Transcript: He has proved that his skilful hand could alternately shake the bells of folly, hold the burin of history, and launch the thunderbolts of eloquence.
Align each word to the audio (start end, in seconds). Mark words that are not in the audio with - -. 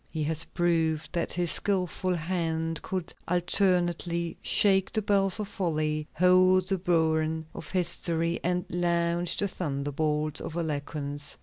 He 0.09 0.23
has 0.23 0.45
proved 0.45 1.13
that 1.13 1.33
his 1.33 1.51
skilful 1.51 2.15
hand 2.15 2.81
could 2.81 3.13
alternately 3.27 4.39
shake 4.41 4.91
the 4.91 5.03
bells 5.03 5.39
of 5.39 5.47
folly, 5.47 6.07
hold 6.13 6.69
the 6.69 6.79
burin 6.79 7.45
of 7.53 7.69
history, 7.69 8.39
and 8.43 8.65
launch 8.67 9.37
the 9.37 9.47
thunderbolts 9.47 10.41
of 10.41 10.55
eloquence. 10.55 11.37